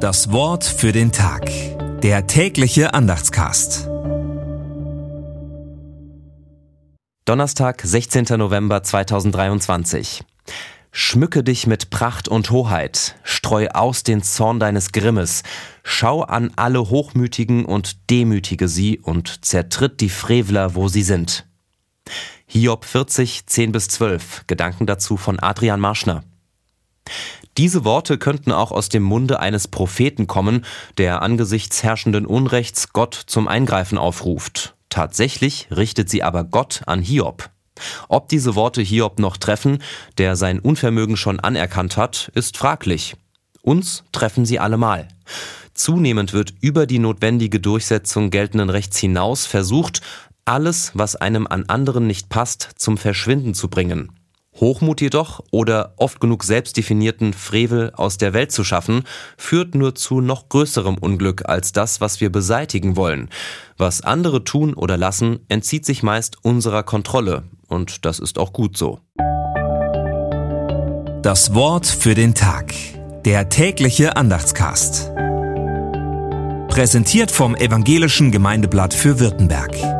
[0.00, 1.50] Das Wort für den Tag.
[2.00, 3.86] Der tägliche Andachtscast.
[7.26, 8.24] Donnerstag, 16.
[8.38, 10.24] November 2023.
[10.90, 15.42] Schmücke dich mit Pracht und Hoheit, streu aus den Zorn deines Grimmes,
[15.82, 21.46] schau an alle Hochmütigen und demütige sie und zertritt die Frevler, wo sie sind.
[22.46, 26.24] Hiob 40, 10 bis 12, Gedanken dazu von Adrian Marschner.
[27.56, 30.64] Diese Worte könnten auch aus dem Munde eines Propheten kommen,
[30.98, 34.74] der angesichts herrschenden Unrechts Gott zum Eingreifen aufruft.
[34.88, 37.50] Tatsächlich richtet sie aber Gott an Hiob.
[38.08, 39.82] Ob diese Worte Hiob noch treffen,
[40.18, 43.16] der sein Unvermögen schon anerkannt hat, ist fraglich.
[43.62, 45.08] Uns treffen sie allemal.
[45.74, 50.00] Zunehmend wird über die notwendige Durchsetzung geltenden Rechts hinaus versucht,
[50.44, 54.12] alles, was einem an anderen nicht passt, zum Verschwinden zu bringen.
[54.60, 59.04] Hochmut jedoch oder oft genug selbstdefinierten Frevel aus der Welt zu schaffen,
[59.36, 63.30] führt nur zu noch größerem Unglück als das, was wir beseitigen wollen.
[63.76, 68.76] Was andere tun oder lassen, entzieht sich meist unserer Kontrolle, und das ist auch gut
[68.76, 69.00] so.
[71.22, 72.72] Das Wort für den Tag.
[73.24, 75.10] Der tägliche Andachtscast.
[76.68, 79.99] Präsentiert vom Evangelischen Gemeindeblatt für Württemberg.